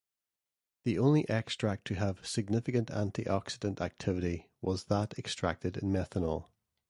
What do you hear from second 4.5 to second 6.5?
was that extracted in methanol.